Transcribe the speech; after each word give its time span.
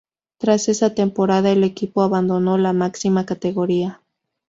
Tras 0.39 0.67
esa 0.67 0.95
temporada, 0.95 1.51
el 1.51 1.63
equipo 1.63 2.01
abandonó 2.01 2.57
la 2.57 2.73
máxima 2.73 3.27
categoría. 3.27 4.01